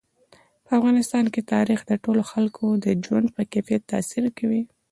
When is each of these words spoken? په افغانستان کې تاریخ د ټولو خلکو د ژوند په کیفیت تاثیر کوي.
په 0.65 0.71
افغانستان 0.79 1.25
کې 1.33 1.41
تاریخ 1.53 1.79
د 1.85 1.91
ټولو 2.03 2.21
خلکو 2.31 2.65
د 2.83 2.85
ژوند 3.05 3.27
په 3.35 3.41
کیفیت 3.51 3.81
تاثیر 3.91 4.25
کوي. 4.37 4.63